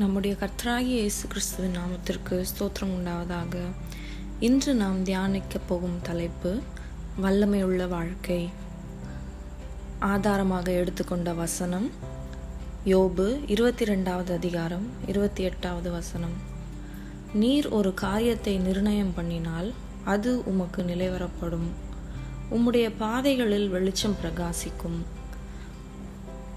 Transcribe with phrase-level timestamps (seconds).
[0.00, 3.54] நம்முடைய கர்த்தராகிய இயேசு கிறிஸ்துவின் நாமத்திற்கு ஸ்தோத்திரம் உண்டாவதாக.
[4.40, 6.60] இன்று நாம் தியானிக்க போகும் தலைப்பு
[7.22, 8.48] வல்லமையுள்ள வாழ்க்கை.
[9.98, 11.90] ஆதாரமாக எடுத்துக்கொண்ட வசனம்
[12.86, 16.36] யோபு இருபத்தி ரெண்டாவது அதிகாரம் இருபத்தி எட்டாவது வசனம்.
[17.34, 19.72] நீர் ஒரு காரியத்தை நிர்ணயம் பண்ணினால்
[20.04, 21.68] அது உமக்கு நிலைவரப்படும்.
[22.50, 25.00] உம்முடைய பாதைகளில் வெளிச்சம் பிரகாசிக்கும்.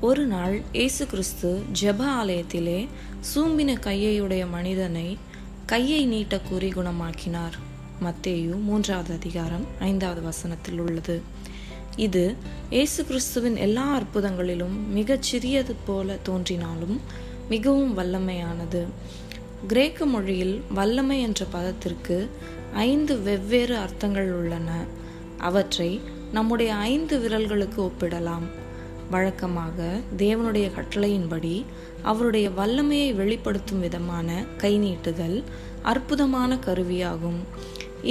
[0.02, 2.88] ஒரு நாள் இயேசு கிறிஸ்து ஜெப ஆலயத்திலே
[3.20, 5.18] சூம்பின கையையுடைய மனிதனை
[5.66, 7.58] கையை நீட்ட கூறி குணமாக்கினார்.
[8.04, 11.22] மத்தேயு மூன்றாவது அதிகாரம் ஐந்தாவது வசனத்தில் உள்ளது.
[11.96, 12.36] இது
[12.70, 17.02] இயேசு கிறிஸ்துவின் எல்லா அற்புதங்களிலும் மிகச் சிறியது போல தோன்றினாலும்
[17.50, 18.86] மிகவும் வல்லமையானது.
[19.68, 22.30] கிரேக்க மொழியில் வல்லமை என்ற பதத்திற்கு
[22.74, 24.84] ஐந்து வெவ்வேறு அர்த்தங்கள் உள்ளன.
[25.38, 28.48] அவற்றை நம்முடைய ஐந்து விரல்களுக்கு ஒப்பிடலாம்.
[29.14, 29.78] வழக்கமாக
[30.18, 31.56] தேவனுடைய கட்டளையின்படி
[32.02, 35.38] அவருடைய வல்லமையை வெளிப்படுத்தும் விதமான கை நீட்டுதல்
[35.92, 37.40] அற்புதமான கருவியாகும்.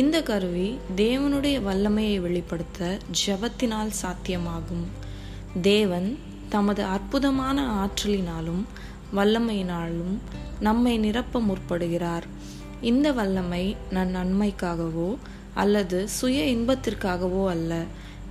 [0.00, 4.86] இந்த கருவி தேவனுடைய வல்லமையை வெளிப்படுத்த ஜபத்தினால் சாத்தியமாகும்.
[5.62, 6.08] தேவன்
[6.48, 8.62] தமது அற்புதமான ஆற்றலினாலும்
[9.16, 10.14] வல்லமையினாலும்
[10.60, 12.27] நம்மை நிரப்ப முற்படுகிறார்.
[12.91, 15.10] இந்த வல்லமை நன் நன்மைக்காகவோ
[15.55, 17.72] அல்லது சுய இன்பத்திற்காகவோ அல்ல.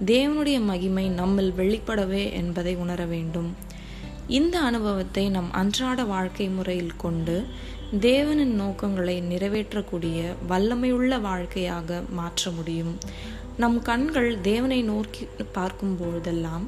[0.06, 3.56] தேவனுடைய மகிமை நம்மில் வெளிப்படவே என்பதை உணர வேண்டும்.
[4.28, 7.46] இந்த அனுபவத்தை நம் அன்றாட வாழ்க்கை முறையில் கொண்டு
[8.00, 12.98] தேவனின் நோக்கங்களை நிறைவேற்றக்கூடிய வல்லமையுள்ள வாழ்க்கையாக மாற்ற முடியும்.
[13.58, 16.68] நம் கண்கள் தேவனை நோக்கி பார்க்கும் பொழுதெல்லாம்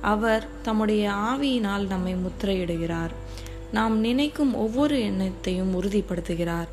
[0.00, 3.10] அவர் தம்முடைய ஆவியினால் நம்மை முத்திரையிடுகிறார்.
[3.72, 6.68] நாம் நினைக்கும் ஒவ்வொரு எண்ணத்தையும் உறுதிப்படுத்துகிறார்.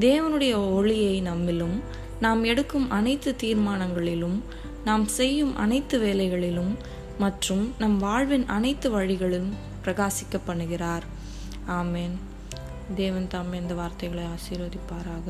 [0.00, 1.80] தேவனுடைய ஒளியை நம்மிலும்
[2.20, 4.40] நாம் எடுக்கும் அனைத்து தீர்மானங்களிலும்
[4.88, 6.72] நாம் செய்யும் அனைத்து வேலைகளிலும்
[7.18, 9.50] மற்றும் நம் வாழ்வின் அனைத்து வழிகளிலும்
[9.84, 11.04] பிரகாசிக்க பண்ணுகிறார்.
[11.68, 12.16] ஆமேன்.
[12.94, 15.26] தேவன் தாம் இந்த வார்த்தைகளை ஆசீர்வதிப்பாராக.